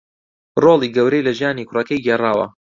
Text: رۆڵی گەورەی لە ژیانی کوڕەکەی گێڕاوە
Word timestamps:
رۆڵی 0.63 0.87
گەورەی 0.95 1.25
لە 1.27 1.31
ژیانی 1.39 1.67
کوڕەکەی 1.67 2.03
گێڕاوە 2.05 2.47